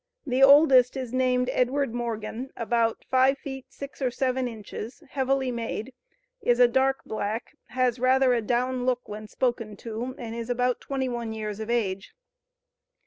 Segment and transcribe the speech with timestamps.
[0.25, 5.93] The oldest is named Edward Morgan, about five feet six or seven inches, heavily made
[6.41, 10.81] is a dark black, has rather a down look when spoken to, and is about
[10.81, 12.15] 21 years of age.